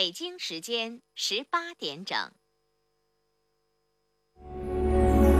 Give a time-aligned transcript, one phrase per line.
[0.00, 2.16] 北京时间十八点整。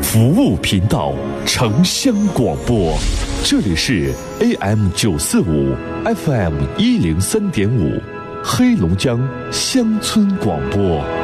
[0.03, 1.15] 服务频道，
[1.47, 2.95] 城乡广播，
[3.43, 7.99] 这里是 AM 九四五，FM 一零三点五，
[8.45, 9.19] 黑龙江
[9.51, 11.20] 乡村广播。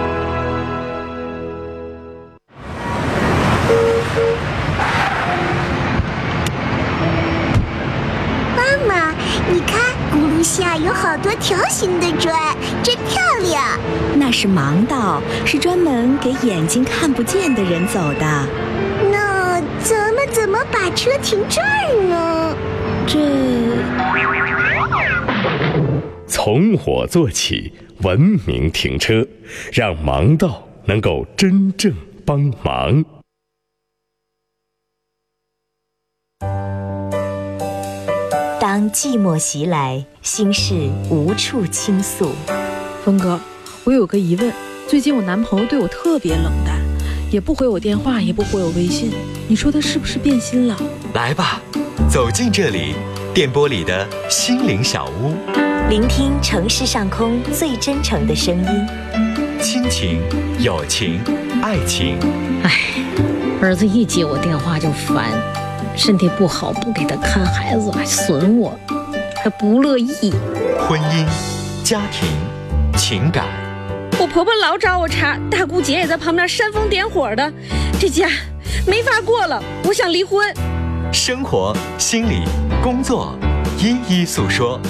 [16.27, 18.49] 给眼睛看不见的人走的。
[19.13, 22.57] 那咱们怎么把车停这儿呢？
[23.07, 23.17] 这
[26.27, 27.73] 从我做起，
[28.03, 29.25] 文明停车，
[29.73, 31.95] 让盲道能够真正
[32.25, 33.05] 帮忙。
[38.59, 42.33] 当寂寞袭来，心事无处倾诉。
[43.05, 43.39] 峰哥，
[43.85, 44.53] 我有个疑问，
[44.89, 46.81] 最近我男朋友对我特别冷淡，
[47.29, 49.11] 也不回我电话，也不回我微信，
[49.49, 50.77] 你说他是不是变心了？
[51.13, 51.61] 来吧，
[52.09, 52.95] 走进这里，
[53.35, 55.35] 电波里的心灵小屋，
[55.91, 58.87] 聆听城市上空最真诚的声音。
[59.61, 60.21] 亲情、
[60.61, 61.19] 友情、
[61.61, 62.17] 爱情，
[62.63, 62.71] 唉，
[63.61, 65.33] 儿子一接我电话就烦，
[65.97, 68.79] 身体不好不给他看孩子，还损我，
[69.43, 70.33] 还不乐意。
[70.79, 71.27] 婚姻、
[71.83, 72.29] 家庭、
[72.97, 73.47] 情感，
[74.27, 77.53] 我婆婆老找我茬，大姑姐也在旁边煽风点火的，
[77.97, 78.27] 这家
[78.85, 80.53] 没法过了，我想离婚。
[81.13, 82.43] 生活、心理、
[82.83, 83.39] 工作，
[83.79, 84.81] 一一诉说。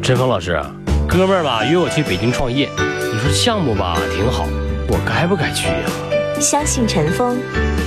[0.00, 0.62] 陈峰老师，
[1.08, 2.70] 哥们儿吧约我去北京创业，
[3.12, 4.46] 你说项目吧挺好，
[4.86, 7.36] 我该不该去呀、相信陈峰，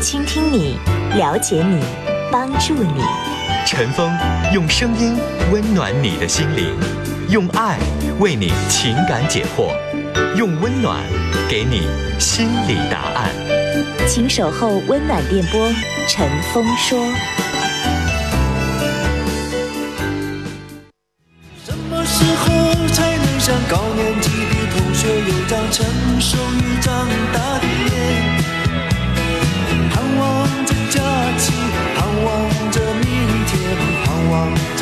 [0.02, 0.80] 倾听你，
[1.16, 1.81] 了解你，
[2.30, 3.02] 帮助你。
[3.66, 4.11] 陈峰
[4.53, 5.17] 用声音
[5.50, 6.75] 温暖你的心灵，
[7.30, 7.80] 用爱
[8.20, 9.72] 为你情感解惑，
[10.36, 11.04] 用温暖
[11.50, 11.88] 给你
[12.20, 13.30] 心理答案。
[14.08, 15.72] 请守候温暖电波，
[16.08, 16.98] 陈峰说。
[21.64, 22.45] 什么时候
[22.88, 25.86] 才能像高年级的同学有张成
[26.20, 27.89] 熟与长大的脸？
[29.92, 31.02] 盼望着假
[31.38, 31.54] 期，
[31.95, 32.28] 盼望
[32.72, 33.06] 着明
[33.45, 33.52] 天，
[34.04, 34.33] 盼望
[34.78, 34.82] 长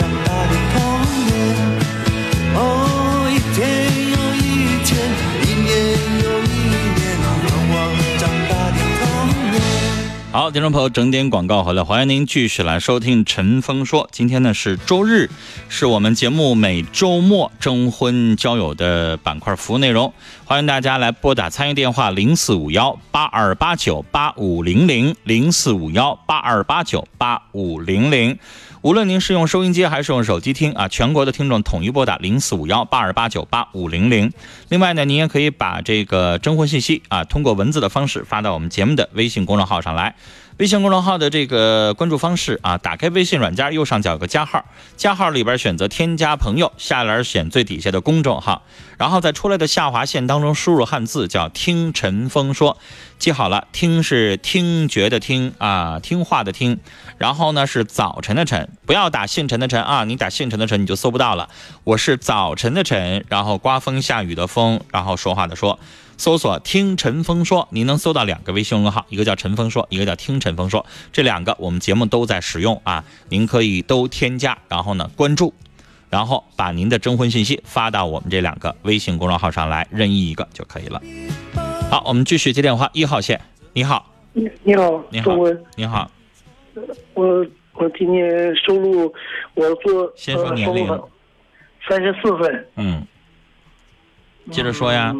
[10.29, 14.07] 好，听众朋友，整点广告回来，欢迎您继续来收听陈峰说。
[14.11, 15.29] 今天呢是周日，
[15.69, 28.37] 是我们节目每周末征婚交友的板块服务内容，欢迎大家来拨打参与电话零四五幺八二八九八五零零零四五幺八二八九八五零零。
[28.81, 34.31] 无论您是用收音机还是用手机听啊，全国的听众统一拨打零四五幺八二八九八五零零。
[34.69, 40.15] 另外呢，您也可以把这个征婚信息啊，通过文字的方式发到我们节目的微信公众号上来。
[40.57, 48.63] 微信公众号的这个关注方式啊，打开微信软件右上角有个加号，加号里边选择添加朋友，下栏选最底下的公众号，
[48.97, 52.77] 然后在出来的下划线当中输入汉字叫听陈峰说，
[53.19, 56.79] 记好了，听是听觉的听啊，听话的听，
[57.19, 61.49] 然后呢是早晨的晨，不要打姓陈的陈啊，你打姓陈的陈你就搜不到了。
[61.83, 65.77] 我是早晨的晨，然后刮风下雨的风，然后说话的说。
[66.17, 75.53] 搜索“听陈峰说”，您能搜到两个微信公众号，一个叫陈峰说，一个叫听陈峰说，这两个我们节目都在使用啊，您可以都添加，然后呢关注，
[76.09, 81.01] 然后把您的征婚信息发到我们这两个微信公众号上来，任意一个就可以了。
[81.91, 83.39] 好，我们继续接电话，一号线，
[83.73, 85.31] 你好，你你好，你好，，
[85.75, 86.11] 你好，
[87.13, 89.13] 我我今年收入
[89.53, 90.99] 我做先说年龄。
[91.89, 93.07] 三十四岁，嗯，
[94.51, 95.15] 接着说呀，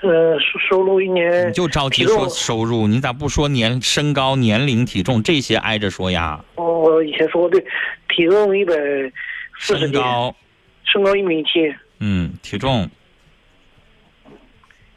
[0.00, 3.48] 呃，收收入一年你就着急说收入，你咋不说？
[3.48, 5.22] 年身高、年龄、体重？
[5.22, 6.44] 这些挨着说呀？
[6.54, 7.60] 我我以前说的，
[8.08, 8.74] 体重一百
[9.58, 10.36] 四十斤，身高，
[10.84, 12.88] 身高一米七，嗯，体重。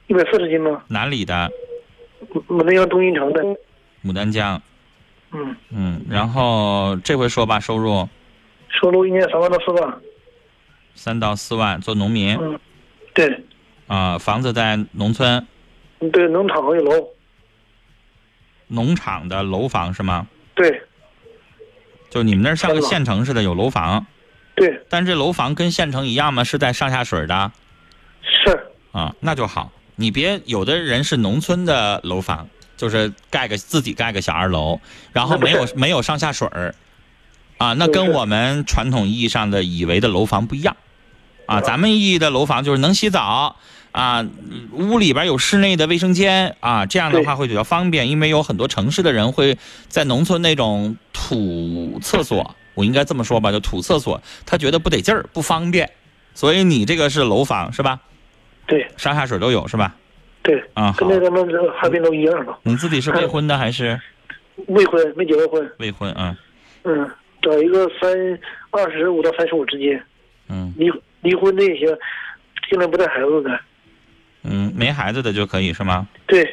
[0.08, 0.84] 一百四十斤吗？
[0.88, 1.50] 哪里的？
[2.48, 3.44] 牡丹江东运城的，
[4.04, 4.62] 牡丹江，
[5.32, 8.08] 嗯，嗯，然后这回说吧，收入。
[8.70, 10.02] 收入一年三万到四万，
[10.94, 12.60] 三到四万，做农民，嗯，
[13.14, 13.28] 对，
[13.92, 15.46] 啊、房子在农村，
[16.14, 17.10] 对，农场有楼，
[18.68, 20.28] 农场的楼房是吗？
[20.56, 20.82] 对。
[22.10, 24.06] 就你们那儿像个县城似的有楼房，
[24.56, 24.82] 对。
[24.90, 26.46] 但这楼房跟县城一样吗？
[26.46, 27.52] 是在上下水的？
[28.22, 29.74] 是，啊，那就好。
[29.98, 32.48] 你别有的人是农村的楼房，
[32.78, 34.80] 就是盖个自己盖个小二楼，
[35.12, 36.74] 然后没有没有上下水儿，
[37.58, 40.78] 啊，那跟我们传统意义上的以为的楼房不一样，
[41.46, 41.60] 啊。
[41.60, 43.58] 咱们意义的楼房就是能洗澡
[43.92, 44.26] 啊，
[44.72, 49.58] 屋里边有室内的卫生间啊，这样的话会比较方便，因为有很多城市的人会
[49.88, 55.90] 在农村那种土厕所，我应该这么说吧，就土厕所，他觉得不得劲儿，不方便，
[56.34, 58.00] 所以你这个是楼房是吧？
[58.66, 59.96] 对，上下水都有是吧？
[60.44, 62.56] 对，啊，跟那咱们这哈尔滨都一样的。
[62.64, 64.00] 你自己是未婚的还是？
[64.68, 65.72] 未婚，没结过婚。
[65.80, 66.38] 未婚啊。
[66.84, 67.10] 嗯，
[67.42, 68.40] 找一个三
[68.70, 70.02] 二十五到三十五之间。
[70.50, 70.74] 嗯。
[70.78, 70.92] 离
[71.22, 71.88] 离婚的也行，
[72.70, 73.60] 尽量不带孩子的。
[74.44, 76.08] 嗯，没孩子的就可以是吗？
[76.28, 76.44] 对。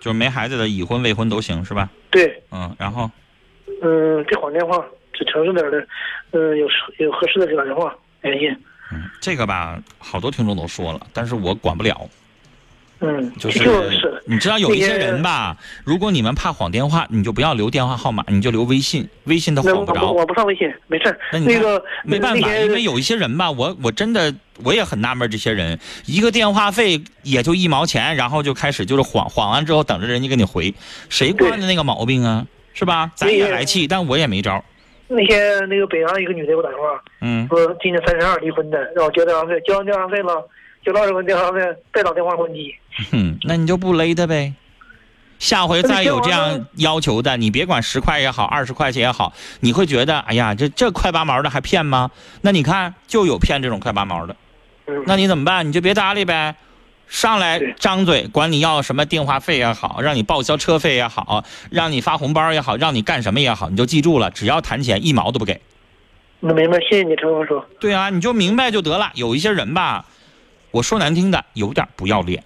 [0.00, 1.90] 就是没孩子的，已婚未婚都行是吧？
[2.10, 2.42] 对。
[2.50, 3.10] 嗯，然后。
[3.82, 5.86] 嗯，给打电话，这城市点的，
[6.30, 8.48] 嗯，有有合适的就打电话联系。
[8.92, 12.08] 嗯，这个吧，好多听众都说了，但是我管不了。
[13.00, 13.60] 嗯，就是
[14.26, 20.10] 你知道有一些人吧，如果你们怕晃电话，你就不要留电话号码，你就留微信，微信他晃不着。
[20.10, 21.16] 我不上微信，没事。
[21.32, 24.34] 那那个没办法，因为有一些人吧，我我真的
[24.64, 30.74] 我也很纳闷，这些人一个电话费也就一毛钱，然后就开始就是晃晃完之后等着人家给你回，
[31.08, 32.46] 谁惯的那个毛病啊？
[32.74, 33.10] 是吧？
[33.16, 34.64] 咱也来气，但我也没招。
[35.08, 40.46] 那天那个北阳一个女的给我打电话，嗯，说今年三十二离婚的，让我交电话费，交完电话费了，
[40.92, 41.60] 交二十块电话费，
[41.92, 42.74] 再打电话关机。
[43.10, 44.52] 哼，那你就不勒他呗。
[45.38, 52.10] 下回再有这样要求的，你别管十块也好，二十块钱也好，你会觉得，哎呀，这这快八毛的还骗吗？
[52.40, 54.34] 那你看，就有骗这种快八毛的，
[55.06, 55.68] 那你怎么办？
[55.68, 56.56] 你就别搭理呗。
[57.06, 65.60] 上来张嘴管你要什么电话费也好，让你报销车费也好，让你发红包也好，让你干什么也好，你就记住了，只要谈钱，一毛都不给。
[66.40, 67.62] 那明白，谢谢你，陈峰叔。
[67.80, 69.10] 对啊，你就明白就得了。
[69.14, 70.04] 有一些人吧，
[70.70, 72.42] 我说难听的，有点不要脸。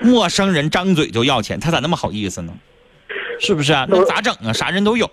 [0.00, 2.52] 陌生人张嘴就要钱，他咋那么好意思呢？
[3.40, 3.86] 是不是啊？
[3.88, 4.52] 那咋整啊？
[4.52, 5.10] 啥人都有。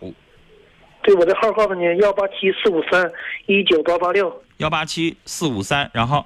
[1.01, 3.11] 对，我的号告诉你：幺八七四五三
[3.45, 4.43] 一九八八六。
[4.57, 6.25] 幺八七四五三，然后。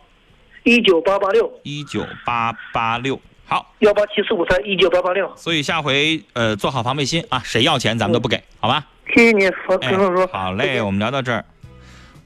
[0.64, 5.32] 一九八八六，一九八八六，好，幺八七四五三一九八八六。
[5.38, 8.86] 所以下回呃做好防备心啊，谁要钱咱们都不给，好吧？
[9.16, 9.50] 谢谢你，
[9.82, 10.28] 陈峰说。
[10.28, 11.46] 好嘞，我们聊到这儿。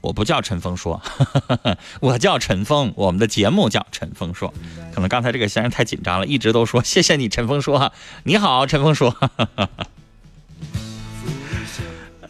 [0.02, 1.00] 我不叫陈峰说，
[2.00, 4.52] 我叫陈峰，我们的节目叫陈峰说。
[4.92, 7.92] 可能刚才这个先生太紧张了，一直都说谢谢你，陈峰说。
[8.24, 9.16] 你好，陈峰说。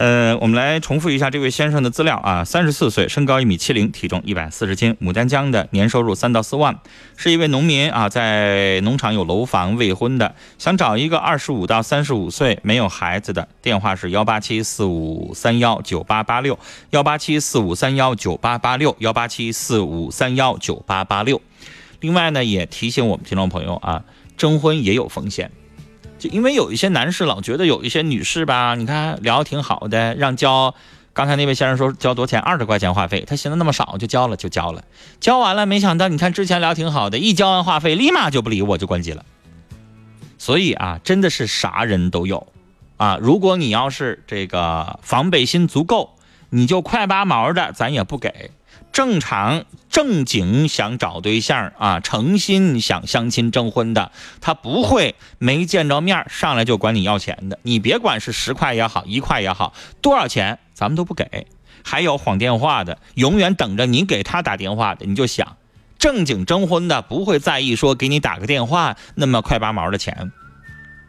[0.03, 6.77] 呃，我们来重复一下这位先生的资料啊，三十四岁，身高一米七零，体重一百四十斤，牡丹江的，年收入三到四万，
[7.17, 16.59] 是一位农民啊，在农场有楼房，未婚的，想找一个二十五到三十五岁没有孩子的，电话是幺八七四五三幺九八八六，
[16.91, 21.41] 幺八七四五三幺九八八六，幺八七四五三幺九八八六。
[22.01, 24.03] 另外呢，也提醒我们听众朋友啊，
[24.37, 25.53] 征婚也有风险。
[26.23, 30.73] 就因为有一些男士老觉得有一些女士吧，你看聊的挺好的，让交，
[31.13, 34.85] 刚才那位先生说交多少钱，二十块钱话费，他寻思那么少就交了就交了，
[35.19, 39.25] 交完了没想到你看之前聊挺好的，一交完话费立马就不理我就关机了。
[40.39, 42.47] 所以啊，真的是啥人都有，
[42.99, 46.15] 啊，如果你要是这个防备心足够，
[46.51, 48.53] 你就快八毛的咱也不给。
[48.93, 57.59] 正常正经想找对象啊，诚心想相亲征婚的，他不会没见着面上来就管你要钱的。
[57.63, 59.73] 你别管是十块也好，一块也好，
[60.03, 61.47] 多少钱咱们都不给。
[61.83, 65.07] 还有晃电话的，永远等着你给他打电话的。
[65.07, 65.57] 你就想，
[65.99, 70.31] 正经征婚的不会在意说给你打个电话那么快八毛的钱，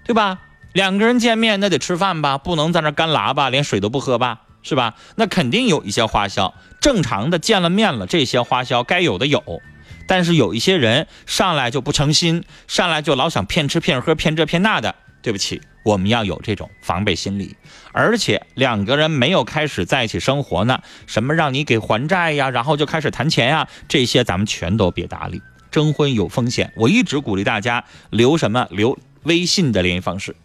[0.05, 0.39] 对吧？
[0.72, 4.42] 两个人见面那得吃饭吧，不能在那干拉吧，连水都不喝吧。
[4.63, 4.96] 是吧？
[5.15, 9.62] 那肯定有一些花销，正常的见了面了，这些花销该有的有。
[10.08, 14.96] 但是有一些人上来就不诚心，上来就老想骗吃骗喝骗这骗那的。
[15.22, 17.55] 对不起，我们要有这种防备心理。
[17.93, 25.41] 而且两个人没有开始在一起生活呢，什么让你给还债呀，然后就开始谈钱呀，这些咱们全都别搭理。
[25.72, 28.67] 征婚有风险，我一直鼓励大家留什么？
[28.70, 30.36] 留微信的联系方式，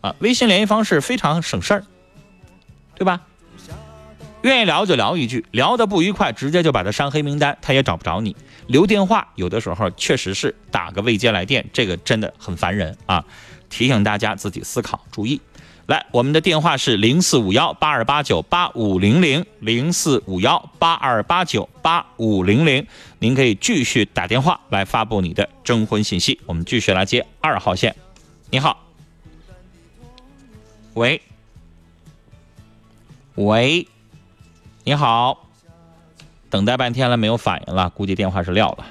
[0.00, 1.84] 啊，微信联系方式非常省事儿，
[2.94, 3.22] 对吧？
[4.42, 8.34] 愿意聊就聊一句，聊的不愉快，直接就把他删黑名单，他也找不着你。
[8.68, 13.24] 留电话有的时候确实是打个未接来电，这个真的很烦人啊！
[13.68, 15.40] 提醒大家自己思考，注意。
[15.86, 22.86] 来，我们的电话是零四五幺八二八九八五零零零四五幺八二八九八五零零，
[23.18, 26.40] 您可以继续打电话来发布你的征婚信息。
[26.46, 27.94] 我们继续来接二号线，
[28.50, 28.86] 你好，
[30.94, 31.20] 喂，
[33.34, 33.86] 喂。
[34.90, 35.46] 你好，
[36.50, 38.84] 等待半天了没有反应了，估计电话是撂了。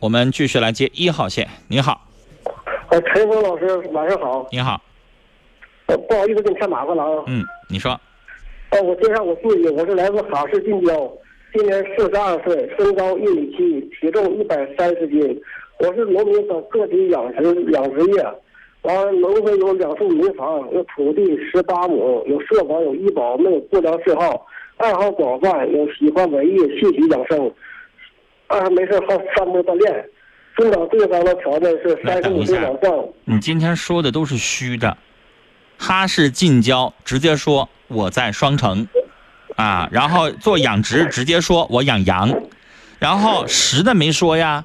[0.00, 1.48] 我们继续来接一号线。
[1.68, 2.08] 你好，
[2.88, 4.44] 呃，陈峰老师，晚上好。
[4.50, 4.82] 你好，
[5.86, 7.22] 呃，不好意思给你添麻烦了啊。
[7.28, 7.92] 嗯，你说。
[8.72, 11.12] 哦，我介绍我自己，我是来自哈市近郊，
[11.54, 15.40] 今年四十二岁，身高一米七，体重一百三十斤。
[15.78, 18.26] 我是农民等个体养殖养殖业，
[18.82, 27.52] 完了农村有两处民房，有土地十八亩，有社保，有医保，没有不良嗜好，爱好广泛，有喜欢文艺，兴趣养生，
[28.46, 30.08] 啊，没事好散步锻炼。
[30.56, 33.08] 中长对方的条件是三十五岁往上。
[33.24, 34.96] 你今天说的都是虚的，
[35.78, 38.88] 哈市近郊直接说我在双城，
[39.56, 42.42] 啊，然后做养殖直接说我养羊，
[42.98, 44.64] 然后实的没说呀，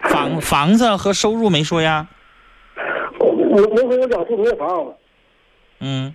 [0.00, 2.08] 房房子和收入没说呀，
[3.52, 4.94] 我我农村有两处民房，
[5.80, 6.14] 嗯，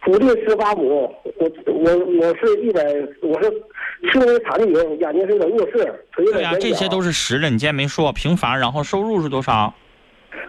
[0.00, 2.80] 土地十八亩，我我我是一百，
[3.20, 3.50] 我是
[4.12, 6.54] 轻微残疾人，眼睛是有点弱视，腿有对呀。
[6.60, 9.74] 这些都是实的，你今天没说平房，然后收入是多少？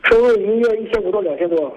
[0.03, 1.75] 收入一个月一千五到两千多。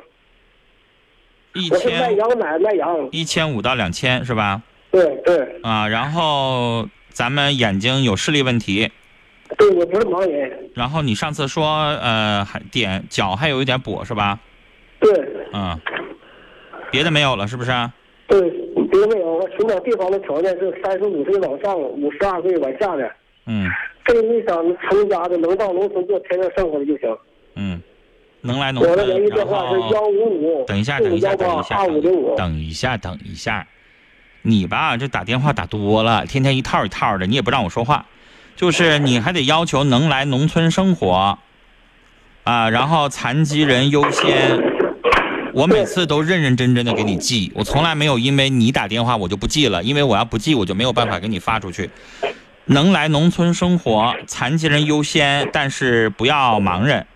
[1.54, 4.60] 一我是卖千羊奶卖羊，一千五到两千是吧？
[4.90, 8.90] 对对啊，然后咱们眼睛有视力问题，
[9.58, 10.70] 对，我不是盲人。
[10.74, 11.66] 然后你上次说
[12.00, 14.38] 呃还点脚还有一点跛是吧？
[15.00, 15.12] 对
[15.52, 15.78] 嗯，
[16.90, 17.70] 别的没有了是不是？
[18.28, 18.40] 对，
[18.90, 23.10] 别的没有，我寻找地方的条件是三十五岁往上，五十二岁往下的。
[23.46, 23.68] 嗯
[24.04, 24.56] 这你想
[24.88, 27.16] 成家的，能到农村过田园生活的就行。
[27.54, 27.80] 嗯，
[28.40, 31.86] 能来农我的联村，系电然话是幺后五五等一下，等一下，等一下。
[32.36, 33.66] 等一下，等一下，
[34.42, 38.06] 你吧这打电话打多了，天天一套一套的，你也不让我说话，
[38.56, 41.38] 就是你还得要求能来农村生活，
[42.44, 44.60] 啊，然后残疾人优先。
[45.54, 51.90] 我每次都认认真真的给你记，我从来没有因为你打电话我就不记了，因为我要不记我就没有办法给你发出去。
[52.64, 57.06] 能来农村生活，残疾人优先，但是不要盲人，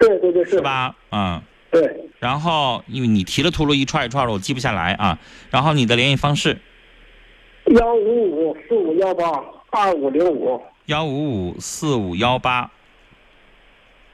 [0.00, 0.94] 对对对，是吧？
[1.10, 1.42] 嗯。
[1.70, 2.10] 对。
[2.18, 5.18] 然后因为你提了秃噜一串一串的，我记不下来啊。
[5.50, 6.58] 然后你的联系方式
[7.66, 9.24] 幺五五四五幺八
[9.74, 12.70] 二五零五幺五五四五幺八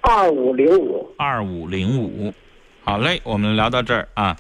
[0.03, 1.13] 二五零五。
[1.19, 2.33] 二五零五。
[2.85, 4.37] 好嘞，我们聊到这儿啊。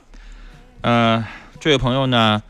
[0.82, 1.26] 呃，
[1.58, 2.40] 这位朋友呢，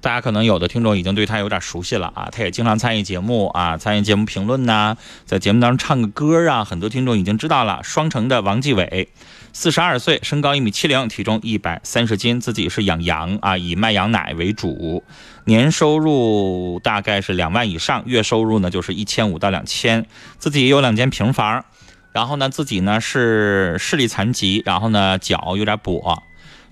[0.00, 7.80] 大家可能有的听众已经对他有点熟悉了啊，他也经常参与节目啊，参与节目评论呐、在节目当中唱个歌啊，很多听众已经知道了。
[7.82, 9.08] 双城的王继伟，
[9.54, 15.04] 四十二岁，身高一米七零，体重一百三十斤，自己是养羊啊，以卖羊奶为主，
[15.44, 20.06] 年收入大概是两万以上，月收入呢就是一千五到两千，
[20.38, 21.66] 自己也有两间平房。
[22.12, 26.22] 然后呢，自己呢是视力残疾，然后呢脚有点跛，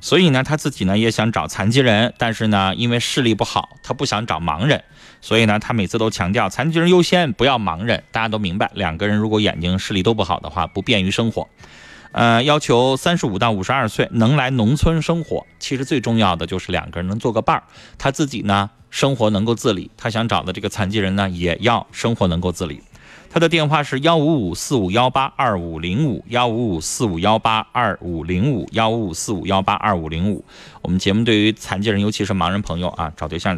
[0.00, 4.82] 所以呢他自己呢也想找残疾人，但是呢因为视力不好，他不想找盲人，
[5.20, 8.02] 所以呢他每次都强调残疾人优先，不要盲人。
[8.10, 11.46] 大家都明白，两个人如果眼睛视力都不好的话，不便于生活。
[12.12, 17.62] 呃，要求三十五到五十二岁能来农村生活，其实最重要的就是两个人能做个伴儿，
[17.98, 22.82] 他自己呢生活能够自理，他想找的这个残疾人呢也要生活能够自理。
[23.32, 30.44] 他的电话是幺五五四五幺八二五零五幺五五四五幺八二五零五幺五五四五幺八二五零五。
[30.82, 33.56] 我们节目对于残疾人，尤其是盲人朋友啊，找对象，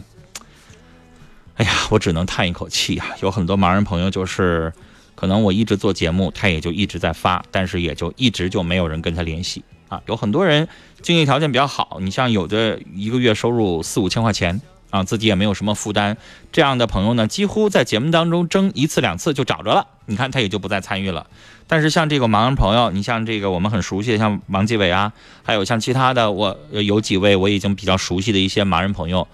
[1.55, 3.07] 哎呀，我只能叹一口气啊！
[3.23, 4.71] 有很多盲人朋友就是，
[5.15, 10.03] 可能我一直做节目，他也就一直在发，但是也就一直就没有人跟他联系啊。
[10.07, 10.69] 有很多人
[11.01, 14.61] 经济条件比较好，你像有的一个月收入四五千块钱。
[14.93, 16.19] 啊，自己也没有什么负担，
[16.53, 19.87] 这样的朋友呢，几乎在节目当中争一次两次就找着了。
[20.05, 21.27] 你看他也就不再参与了。
[21.67, 25.11] 但是像这个盲人朋友，你像这个我们很熟悉的，像王继伟啊，
[25.43, 29.27] 还有像其他的，我有几位我已经比较熟悉的一些盲人朋友，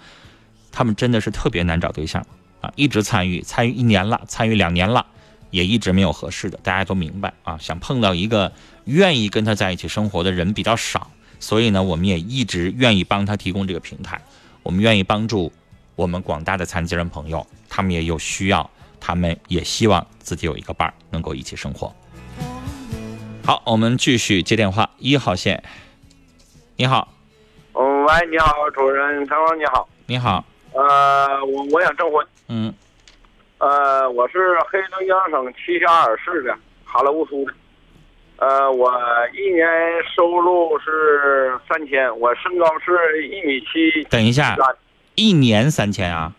[0.71, 2.25] 他们真的是特别难找对象
[2.61, 5.05] 啊，一直参与，参与一年了，参与两年了，
[5.51, 6.59] 也一直没有合适的。
[6.63, 8.51] 大家都明白啊，想碰到一个
[8.85, 14.21] 愿意跟他在一起生活的人比较少，所以呢，我们也一直愿意帮他提供这个平台。
[14.63, 15.51] 我们愿意帮助
[15.95, 21.93] 我们广大的残疾人朋友，他们也有需要，他们也希望自己有一个伴儿，能够一起生活。
[23.45, 25.63] 好，我们继续接电话，一号线，
[26.75, 27.07] 你好，
[27.73, 29.89] 嗯，喂，你好，主任，陈峰，你好。
[30.05, 32.25] 你好，呃，我我想征婚。
[32.47, 32.73] 嗯，
[33.59, 37.53] 呃，我是黑龙江省齐齐哈尔市的哈拉乌苏的。
[38.37, 38.89] 呃，我
[39.33, 39.67] 一年
[40.15, 44.01] 收入是三千，我身高是一米七。
[44.09, 44.55] 等一下，
[45.15, 46.31] 一年三千啊？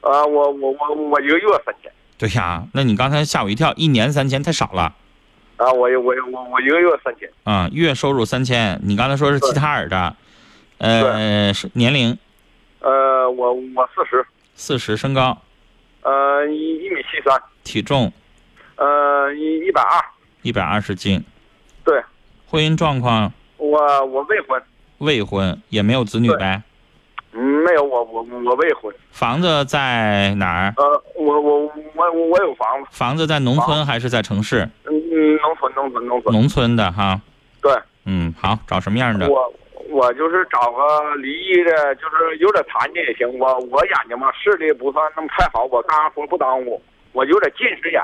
[0.00, 1.92] 呃，我我我我一个月三千。
[2.18, 4.92] 对呀，那你刚才吓我一跳，一年三千太少了。
[5.56, 7.30] 啊，我我我我一个月三千。
[7.44, 10.16] 啊、月收入三千，你刚才说是齐齐哈尔的，
[10.78, 12.18] 呃，是年龄
[12.80, 14.26] 呃，我我四十，
[14.56, 15.38] 四十，身高
[16.02, 18.12] 呃，一一米七三，体重
[18.76, 20.02] 呃，一一百二。
[20.42, 21.22] 一百二十斤，
[21.84, 22.02] 对，
[22.46, 24.62] 婚姻状况我我未婚，
[24.98, 26.62] 未婚，也没有子女呗。
[27.32, 28.90] 嗯，没有，我我我未婚。
[29.10, 30.74] 房子在哪儿？
[30.78, 32.88] 呃，我我我我有房子。
[32.90, 34.66] 房子在农村还是在城市？
[34.86, 36.32] 嗯嗯，农村农村农村。
[36.34, 37.20] 农村的哈。
[37.60, 37.72] 对。
[38.06, 39.28] 嗯，好，找什么样的？
[39.28, 39.52] 我
[40.00, 43.28] 我就是找个离异的，就是有点残疾也行。
[43.38, 46.82] 我我眼睛嘛视力不算那么太好，我干活不耽误。
[47.12, 48.02] 我有点近视眼。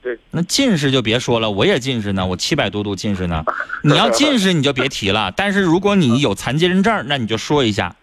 [0.00, 0.18] 对。
[0.30, 3.44] 那近视就别说了，我也近视呢，我七百多度近视呢。
[3.84, 7.94] 你要近视你就别提了，但是如果你有残疾人证，那你就说一下。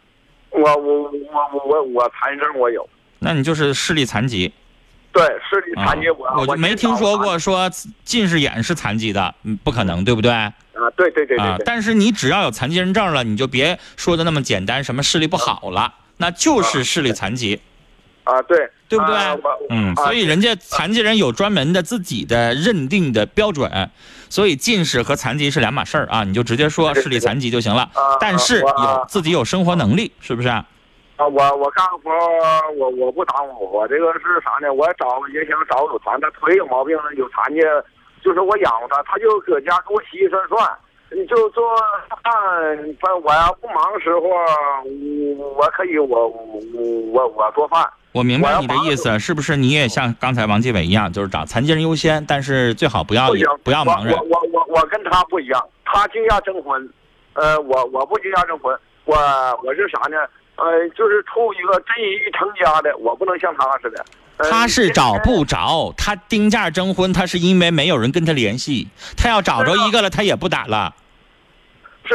[0.51, 1.11] 我我我
[1.51, 2.87] 我我我残疾证我有。
[3.17, 4.53] 那你就是视力残疾。
[5.11, 7.67] 对，视力残疾我我就没听说过说
[8.05, 10.31] 近视眼是残疾的，嗯，不可能，对不对？
[10.81, 11.45] 啊，对对对对。
[11.45, 17.61] 啊，但是你只要有残疾人证了，你就别说的那么简单，什么视力不好了，那就是视力残疾。
[18.23, 19.15] 啊，对，对不对？
[19.69, 23.89] 嗯，所以人家残疾人有专门的自己的认定的标准，
[24.29, 27.89] 所以近视和残疾是两码事儿啊，你就直接说视力残疾就行了。
[28.19, 30.47] 但是有自己有生活能力，是不是？
[30.49, 30.63] 啊，
[31.17, 32.11] 我我干活
[32.77, 34.71] 我我不耽误，我这个是啥呢？
[34.71, 37.59] 我找也想找有残，他腿有毛病有残疾，
[38.23, 40.69] 就是我养活他，他就搁家给我洗洗涮涮，
[41.09, 41.63] 你就做
[42.23, 42.31] 饭。
[43.23, 44.37] 我要不忙时候，我
[45.55, 46.61] 我可以我我
[47.11, 47.87] 我我做饭。
[48.13, 49.55] 我明白你的意思，是不是？
[49.55, 53.29] 你也像刚才王继伟一样，就是找残疾人优先，但是最好不要
[53.63, 54.13] 不要盲人。
[54.13, 56.89] 我我我我跟他不一样，他惊讶征婚，
[57.33, 59.15] 呃，我我不惊讶征婚，我
[59.63, 60.17] 我是啥呢？
[60.57, 64.05] 呃，就是处一个真意成家的，我不能像他似的。
[64.49, 68.87] 他是找不着，他丁价征婚，他是因为没有人跟他联系。
[69.17, 70.93] 他要找着一个了，他也不打了。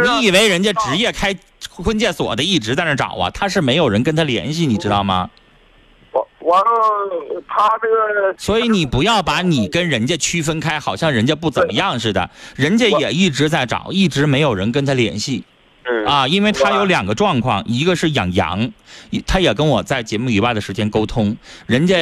[0.03, 1.35] 你以为人家职业开
[1.71, 3.31] 婚介所的一直在那找啊？
[3.31, 5.31] 他是没有人跟他联系，你知道吗？
[6.13, 8.35] 我完了，他这个。
[8.39, 12.29] 所以你不要把你跟人家区分开，好像人家不怎么样似的。
[12.57, 15.45] 人家也一直在找，一直没有人跟他联系。
[16.07, 18.71] 啊，因为他有两个状况，一个是养羊，
[19.27, 21.37] 他也跟我在节目以外的时间沟通。
[21.67, 21.97] 人家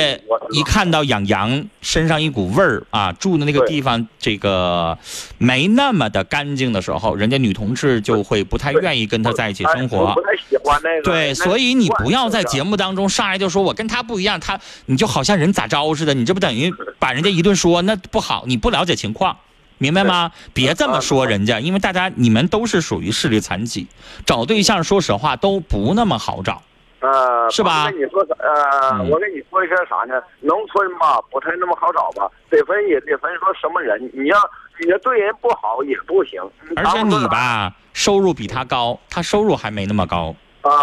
[0.51, 4.97] 一看到养羊身上一股味儿啊，住的那个地方这个
[5.39, 10.15] 没那么的干净的时候，人家女同志就会不太愿意跟他在一起生活。
[10.15, 11.03] 不太喜欢那个。
[11.03, 19.37] 对，所以你不要在节目当中上来就说我跟他不一样，他你就好像人咋着似的，你这不等于把人家一顿说，那不好，你不了解情况。
[19.85, 20.33] 明白吗？
[20.55, 23.87] 别这么说人家，因为大家你们都是属于视力残疾，
[24.25, 26.63] 找对象说实话都不那么好找，
[27.01, 27.85] 呃，是吧？
[27.85, 30.23] 我跟你说呃，我跟你说一下啥呢？
[30.41, 34.39] 农村吧不太那么好找吧，得分也得分说什么人，你要
[34.81, 36.41] 你要对人不好也不行。
[36.77, 40.35] 而且你吧，收入比他高，他收入还没那么高，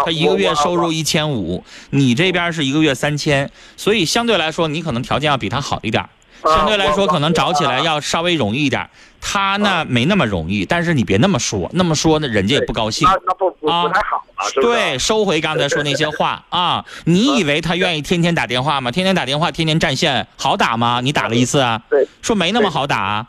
[0.04, 6.04] 他一个月收入一千五，你这边是一个月三千，所以相对来说你可能条件要比他好一点。
[6.44, 8.90] 相对来说，可能找起来要稍微容易一点。
[9.20, 10.64] 他呢，没那么容易。
[10.64, 13.06] 但是你别那么说，那么说呢，人家也不高兴。
[13.24, 16.84] 那不不太好啊，对，收回刚才说那些话啊！
[17.04, 18.90] 你以为他愿意天天打电话吗？
[18.90, 21.00] 天天打电话，天天占线，好打吗？
[21.00, 21.80] 你打了一次啊？
[21.88, 23.24] 对，说没那么好打。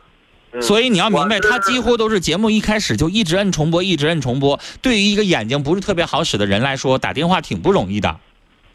[0.61, 4.59] 所以你要明白，他几乎都是节目一开始就一直摁重播，一直摁重播。
[4.81, 8.15] 对于一个眼睛不是特别好使的人来说，打电话挺不容易的。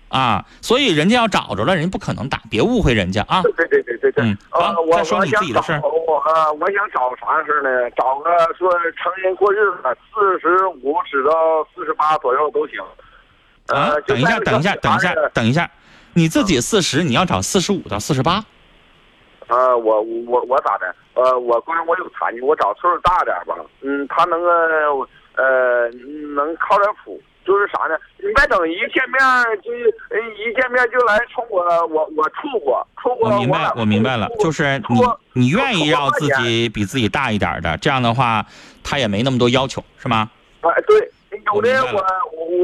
[0.09, 3.43] 啊，所以人家要找着了，人家不可能打，别误会人家啊。
[3.43, 5.83] 对对对对对，嗯，好，再说你自己的事儿。
[5.83, 7.91] 我啊，我想找啥事呢？
[7.91, 12.81] 找个说成人过日子，四十五指到四十八左右都行。
[13.67, 15.71] 啊，等一下，等一下，等一下，等一下，
[16.14, 18.43] 你自己四十，你要找四十五到四十八。
[19.49, 20.95] 呃，我我我咋的？
[21.15, 23.57] 呃，我关键我有残疾，我找岁数大点吧。
[23.81, 24.51] 嗯，他能个
[25.37, 25.89] 呃
[26.35, 27.21] 能靠点谱。
[27.47, 27.97] 就是啥呢？
[28.19, 29.19] 你别等一见面
[29.63, 33.31] 就一见面就来冲我，我我处过，处过。
[33.31, 35.01] 我明白，我明白了，就是你
[35.33, 38.45] 你愿意要自己比自己大一点的，这样的话
[38.85, 40.29] 他也没那么多要求，是吗？
[40.61, 41.11] 哎，对，
[41.55, 42.05] 有的我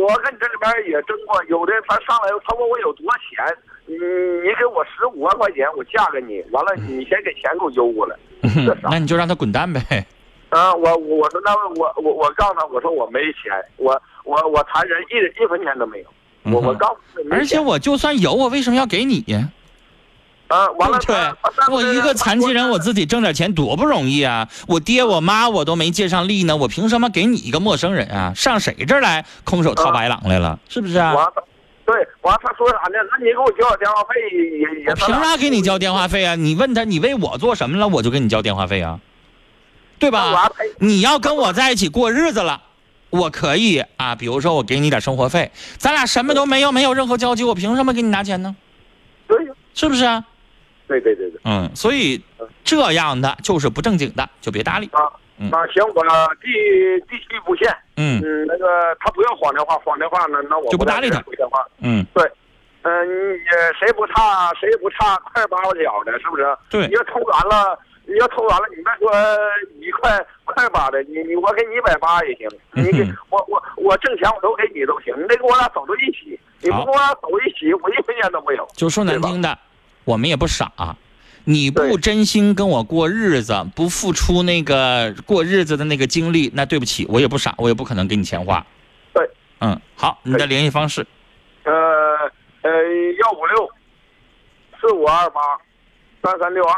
[0.03, 8.17] 我跟你这里边也争过，有的他上来他问我有多少钱，你你给我十五万块钱，我嫁给你，完了你先给钱给我邮过来，
[8.91, 10.07] 那你就让他滚蛋呗。
[10.51, 14.01] 啊，我我说那我我我告诉他，我说我没钱，我。
[14.25, 16.07] 我我残人一一分钱都没有，
[16.51, 19.51] 我我告诉你，而且我就算有，我为什么要给你呀？
[20.49, 21.15] 啊，完了，对，
[21.71, 24.49] 我一个残疾人，我自己挣点钱多不容易啊！
[24.67, 28.33] 我爹我妈我都没借上力呢，我凭什么给你一个陌生人啊？
[28.35, 30.59] 上谁这儿来空手套白狼来了？
[30.71, 31.15] 是不是啊？
[31.87, 32.99] 对，完了他说啥呢？
[33.11, 34.95] 那你给我交点电话费也也。
[34.95, 36.35] 凭啥给你交电话费啊？
[36.35, 39.01] 你问他，你为我做什么了，我就给你交电话费啊？
[39.99, 40.51] 对吧？
[40.79, 42.63] 你要跟我在一起过日子了。
[43.11, 48.57] 我可以啊，比如说我给你点生活费，咱俩什么都没有，没有任何交集，我凭什么给你拿钱呢？
[49.29, 50.25] 对呀，是不是啊？
[50.89, 51.41] 对对对对。
[51.45, 52.21] 嗯，所以
[52.65, 54.91] 这样的就是不正经的，就别搭理。
[54.93, 56.03] 啊，那行，我
[56.41, 56.53] 地
[57.09, 61.67] 地区不限，嗯嗯，那个他不要晃电话，晃电话呢，那我就不搭理他回电话。
[61.81, 62.23] 嗯，对，
[62.83, 66.47] 嗯、也谁不差谁也不差快八个角的，是不是？
[66.71, 69.11] 对你要偷完了，你要偷完了，你再说
[69.81, 78.67] 一块快八的，你你我给你一百八也行，你给、嗯我我我挣钱我都给你都行，你得给我俩走到一起，你不好跟我俩走一起，我一分钱都没有。
[78.75, 79.59] 就说难听的，
[80.05, 80.71] 我们也不傻。
[81.45, 88.65] 你不真心跟我过日子，不付出那个过日子的那个精力，那对不起，我也不傻，我也不可能给你钱花。
[89.13, 89.29] 对，
[89.61, 91.07] 嗯，好，你的联系方式，
[91.65, 91.73] 呃
[92.63, 92.71] 呃，
[93.21, 93.71] 幺五六
[94.81, 95.41] 四五二八
[96.23, 96.75] 三三六二。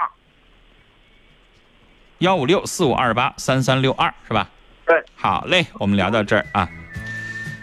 [2.19, 4.49] 幺五六四五二八三三六二是吧？
[4.87, 6.69] 对，好嘞，我们聊到这儿啊。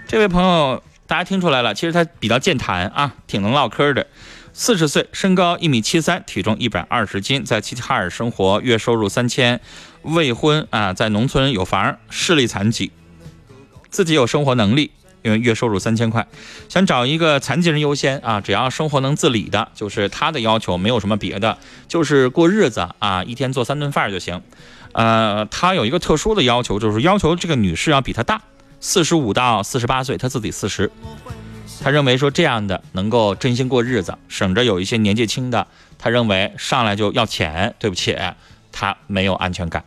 [0.08, 4.06] 这位朋友，大家听出来了，其实他比较健谈啊，挺能唠嗑的。
[4.56, 9.60] 四十岁，身高一米七三，体重一百二十斤，在齐齐哈尔生活，月收入三千，
[10.04, 12.92] 未婚啊，在农村有房，视力残疾，
[13.90, 14.92] 自己有生活能力，
[15.24, 16.28] 因为月收入三千块，
[16.70, 24.40] 想找一个残疾人优先啊，只要生活能自理的，就是他的要求没有什么别的，就是过日子啊，一天做三顿饭就行。
[24.92, 28.40] 呃，他有一个特殊的要求，就是要求这个女士要比他大，
[28.80, 30.92] 四十五到四十八岁，他自己四十。
[31.82, 38.18] 他认为说这样的能够真心过日子，省着有一些年纪轻的，他认为上来就要钱，对不起，
[38.72, 39.84] 他没有安全感。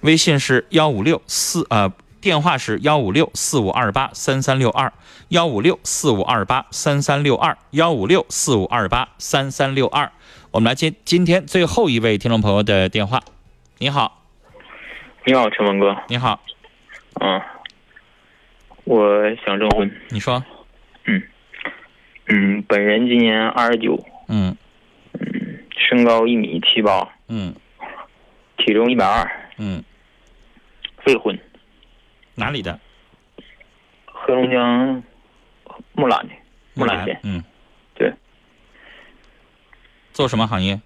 [0.00, 4.92] 微信是幺五六四呃，电话是幺五六四五二八三三六二，
[5.28, 10.10] 幺五六四五二八三三六二，幺五六四五二八三三六二。
[10.50, 13.22] 我们来接今天最后一位听众朋友的电话。
[13.78, 14.22] 你好，
[15.24, 15.96] 你好，陈文哥。
[16.08, 16.40] 你好，
[17.20, 17.40] 嗯，
[18.84, 19.90] 我想征婚。
[20.08, 20.59] 你说，嗯
[22.32, 24.56] 嗯，本人今年二十九，嗯
[25.14, 27.54] 嗯，身高一米七八，嗯
[28.56, 29.82] 体重一百二，嗯，
[31.06, 31.36] 未婚，
[32.36, 32.78] 哪里的？
[34.06, 35.02] 黑龙江
[35.94, 36.34] 木兰的，
[36.74, 37.18] 木兰县。
[37.24, 37.42] 嗯，
[37.94, 38.12] 对，
[40.12, 40.80] 做什么行业？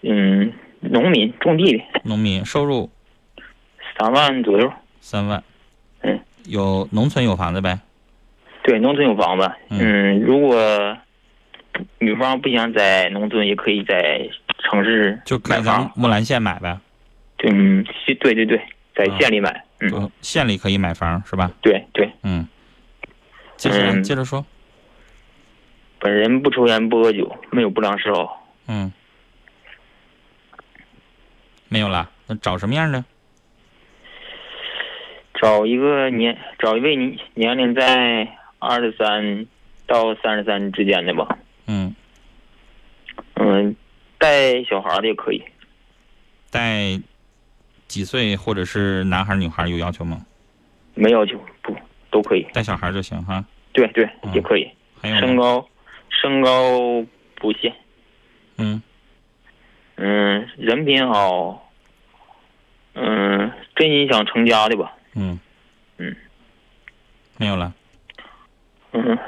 [0.00, 2.90] 嗯，农民种地的，农民，收入
[3.98, 4.72] 三万左右。
[5.00, 5.42] 三万。
[6.00, 7.78] 嗯，有农村有房子呗？
[8.64, 9.52] 对，农村有房子。
[9.68, 10.96] 嗯，如果
[11.98, 14.26] 女方不想在农村，也可以在
[14.58, 16.78] 城市就在咱们木兰县买呗。
[17.44, 18.58] 嗯，是对对对，
[18.94, 19.64] 在县里买。
[19.80, 21.50] 嗯，县里可以买房是吧？
[21.60, 22.10] 对对。
[22.22, 22.48] 嗯。
[23.56, 24.44] 接着、嗯接着说。
[25.98, 28.48] 本人不抽烟不喝酒，没有不良嗜好。
[28.66, 28.90] 嗯。
[31.68, 33.04] 没有了，那找什么样的？
[35.34, 38.26] 找一个年，找一位年年龄在
[38.64, 39.46] 二十三
[39.86, 41.38] 到三十三之间的吧。
[41.66, 41.94] 嗯
[43.34, 43.76] 嗯，
[44.18, 45.42] 带小孩的也可以。
[46.50, 47.00] 带
[47.86, 50.24] 几岁或者是男孩女孩有要求吗？
[50.94, 51.76] 没要求，不
[52.10, 52.46] 都可以。
[52.52, 53.44] 带小孩就行哈。
[53.72, 54.70] 对对，也可以。
[55.00, 55.68] 还有身高，
[56.08, 57.04] 身高
[57.36, 57.74] 不限。
[58.58, 58.80] 嗯
[59.96, 61.60] 嗯，人品好。
[62.94, 64.96] 嗯，真心想成家的吧。
[65.16, 65.38] 嗯
[65.98, 66.14] 嗯，
[67.36, 67.74] 没有了。
[68.94, 69.18] 嗯，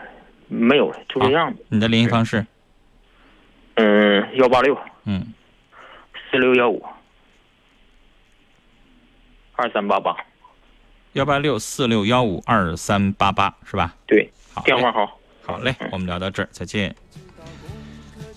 [0.48, 1.58] 没有了，就这样吧。
[1.68, 2.46] 你的联系方式？
[3.74, 5.34] 嗯，幺八六嗯，
[6.30, 6.82] 四六幺五
[9.56, 10.16] 二三八八。
[11.14, 13.94] 幺八六四六幺五二三八八是吧？
[14.06, 15.18] 对，好，电话号。
[15.44, 16.94] 好嘞，我们聊到这儿，再见。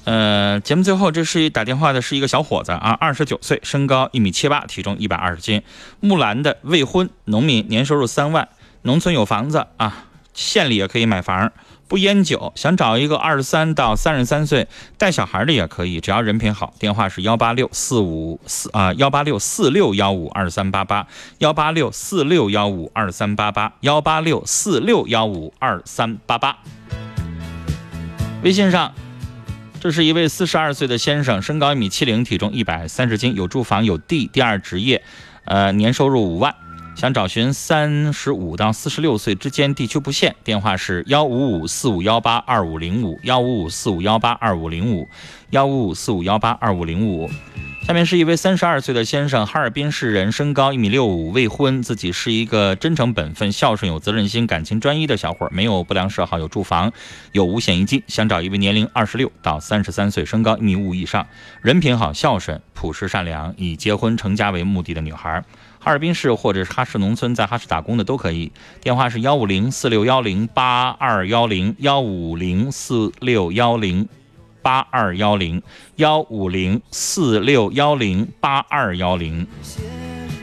[0.05, 5.61] 呃，节目最后，这是一打电话的是一个小伙子啊，二十九岁，身高一米七八，体重一百二十斤，
[5.99, 8.49] 木兰的未婚，农民，年收入三万，
[8.81, 10.08] 农村有房子啊，
[10.39, 11.51] 县里也可以买房，
[11.89, 16.73] 不烟酒，想找一个二十三到三十三岁带小孩的也可以，只要人品好。
[16.79, 21.05] 电话是幺八六四五四啊幺八六四六幺五二三八八
[21.39, 26.57] 幺八六四六幺五二三八八幺八六四六幺五二三八八。
[28.41, 28.93] 微信上，
[29.81, 35.03] 这是一位四十二岁的先生，身高一米七零，体重一百三十斤，有住房有地，第二职业，
[35.43, 36.55] 呃，年收入五万，
[36.99, 40.35] 想找寻三十五到四十六岁之间，地区不限。
[40.43, 45.07] 电话是幺五五四五幺八二五零五幺五五四五幺八二五零五
[45.51, 47.29] 幺五五四五幺八二五零五。
[47.87, 56.91] 下面是一位三十二岁的先生，哈尔滨市人，身高一米六五，未婚，自己是一个真诚本分、孝顺、有责任心、感情专一的小伙儿，没有不良嗜好，有住房，
[57.31, 61.25] 有五险一金，想找一位年龄二十六到三十三岁，身高一米五以上，
[61.61, 65.41] 人品好、孝顺、朴实善良，以结婚成家为目的的女孩。
[65.79, 68.51] 哈尔滨市或者是哈市农村，在哈市打工的都可以。
[68.81, 74.07] 电话是幺五零四六幺零八二幺零幺五零四六幺零。
[74.61, 75.63] 八二幺零
[75.95, 79.47] 幺五零四六幺零八二幺零。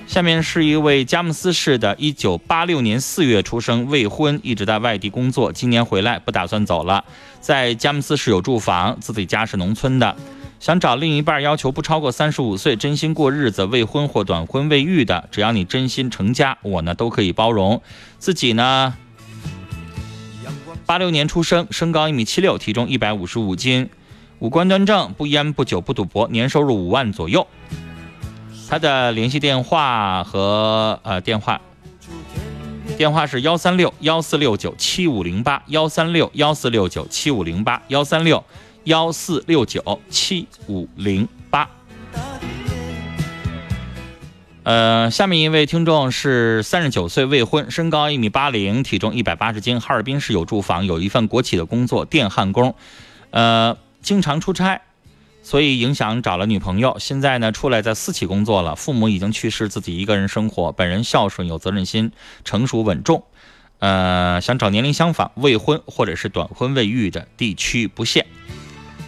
[0.06, 7.04] 下面是一位佳木斯市的，一九八六年四月出生，未婚，一直在外地工作，今年回来不打算走了，
[7.40, 10.16] 在佳木斯市有住房，自己家是农村的，
[10.58, 17.82] 想找另一半，要求不超过三十五岁，真心过日子，未婚或短婚未育的，只要你真心成家，我呢都可以包容。
[18.18, 18.94] 自己呢，
[20.86, 23.90] 八六年出生，身高一米七六，体重一百五十五斤，
[24.38, 27.46] 五官端正，不烟不酒不赌博，年收入五万左右。
[28.68, 31.60] 他的联系电话和呃电话，
[32.96, 38.42] 电话是幺三六幺四六九七五零八，幺三六幺四六九七五零八，幺三六
[38.86, 41.68] 幺四六九七五零八。
[44.62, 52.76] 呃，下面一位听众是三十九岁未婚，身高一米八零，体重一百八十斤，哈尔滨市有住房，有一份国企的工作，电焊工，
[53.30, 54.82] 呃，经常出差。
[55.42, 58.76] 所以影响找了女朋友，现在呢出来在私企工作了。
[58.76, 60.70] 父母已经去世，自己一个人生活。
[60.70, 62.12] 本人孝顺，有责任心，
[62.44, 63.24] 成熟稳重。
[63.80, 68.24] 呃，想找年龄相仿、未婚或者是短婚未育的，地区不限。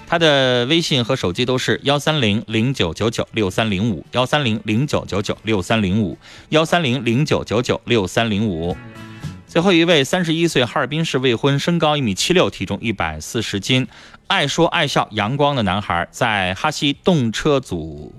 [0.08, 6.16] 他的微信和手机都是幺三零零九九九六三零五，幺三零零九九九六三零五，
[6.48, 8.74] 幺三零零九九九六三零五。
[9.46, 13.86] 最后一位，三十一岁，哈尔滨市未婚，身高一米七六，体重一百四十斤，
[14.28, 18.14] 爱说爱笑、阳光的男孩，在哈西动车组，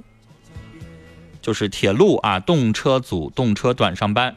[1.42, 4.36] 就是铁路啊，动车组动车段上班，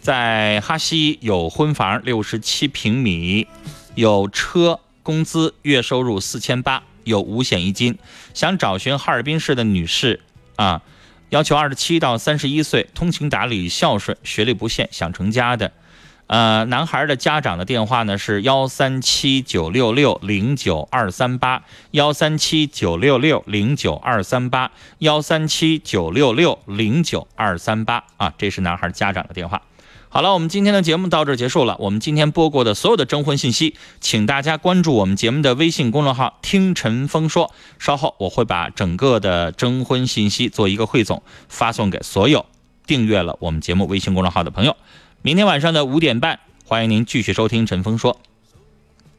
[0.00, 3.46] 在哈西有婚房六十七平米，
[3.94, 7.98] 有车，工资月收入四千八，有五险一金，
[8.34, 10.20] 想找寻哈尔滨市的女士
[10.56, 10.82] 啊，
[11.28, 15.72] 要求二十七到三十一岁，通情达理、孝顺，学历不限，想成家的。
[16.26, 29.60] 呃，男孩的家长的电话呢是幺三七九六六零九二三八，幺三七九六六零九二三八，幺三七九六六零九二三八啊，这是男孩家长的电话。
[30.12, 31.76] 好了，我们今天的节目到这儿结束了。
[31.78, 37.54] 我们今天播过的所有的征婚信息，请大家关注我们节目的微信公众号“听陈峰说”。
[37.78, 42.44] 稍后我会把整个的征婚信息做一个汇总，发送给所有
[42.84, 44.76] 订阅了我们节目微信公众号的朋友。
[45.22, 48.20] 明天晚上的五点半，欢迎您继续收听陈峰说。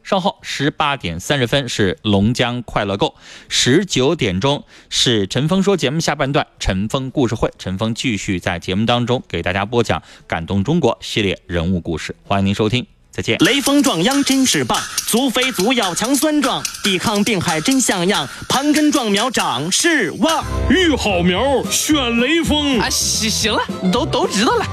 [0.02, 3.14] 稍后十八点三十分是龙江快乐购，
[3.48, 12.91] 十九点钟是陈峰说节目下半段陈峰故事会，陈峰继续在节目当中给大家播讲感动中国系列人物故事，欢迎您收听。
[13.12, 13.36] 再见。
[13.40, 20.42] 雷锋壮秧真是棒，足肥足要强酸壮，抵抗病害真像样，盘根壮苗长势旺。
[20.70, 22.88] 育好苗选雷锋啊！
[22.88, 23.60] 行行了，
[23.92, 24.64] 都都知道了。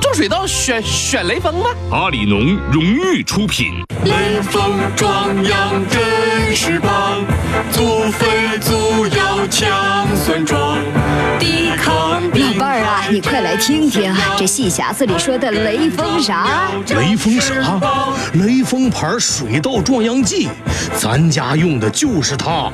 [0.00, 1.70] 种水稻选选雷锋吧？
[1.90, 3.82] 阿里农荣誉出品。
[4.04, 7.24] 雷锋壮秧真是棒，
[7.70, 10.78] 足肥足要强酸壮，
[11.38, 16.70] 抵抗老伴儿啊，你快来听听这戏匣子里说的雷锋啥？
[16.88, 17.80] 雷锋啥？
[18.34, 20.48] 雷锋牌水稻壮秧剂，
[20.96, 22.70] 咱家用的就是它。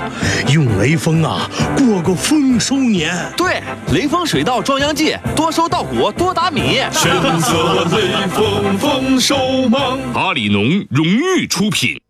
[0.53, 3.15] 用雷锋啊，过个丰收年。
[3.37, 6.79] 对，雷锋水稻壮秧剂，多收稻谷，多打米。
[6.93, 9.99] 选择雷锋丰收忙。
[10.15, 12.01] 阿里农荣誉出品。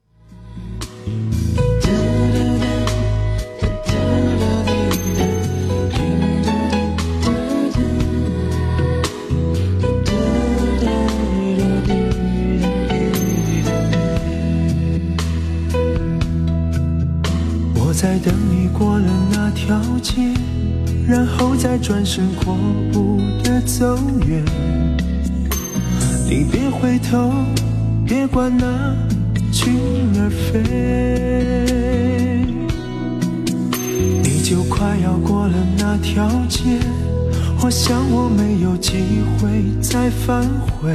[18.00, 20.32] 在等你过了那条街，
[21.04, 22.56] 然后再转身阔
[22.92, 24.40] 步的走远。
[26.30, 27.32] 你别回头，
[28.06, 28.94] 别管那
[29.50, 29.74] 群
[30.14, 30.62] 儿飞。
[34.22, 36.78] 你就快要过了那条街，
[37.64, 38.92] 我想我没有机
[39.40, 40.92] 会再返回。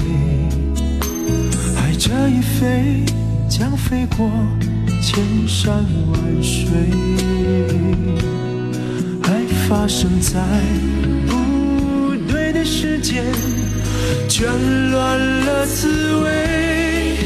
[1.75, 3.03] 爱这一飞，
[3.49, 4.31] 将飞过。
[5.03, 6.65] 千山万水，
[9.23, 10.39] 爱发生在
[11.27, 13.25] 不对的时间，
[14.29, 14.47] 卷
[14.91, 17.17] 乱了滋味。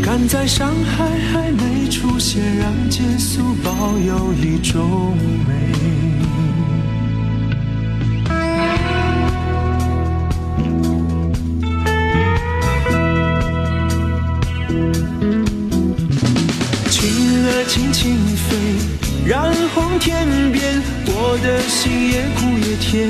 [0.00, 5.16] 赶在伤害还没出现，让结束保有一种
[5.48, 6.19] 美。
[19.74, 23.08] 红天边，我的心也苦也甜。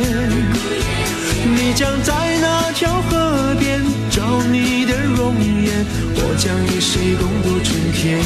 [1.56, 8.20] 你将在那条河边找你的容颜，我将与谁共度春天？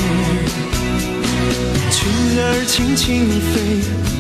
[1.91, 2.03] 群
[2.37, 3.55] 儿轻轻飞，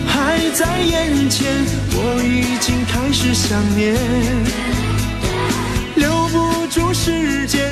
[0.06, 3.96] 还在眼前，我已经开始想念，
[5.96, 7.63] 留不住时间，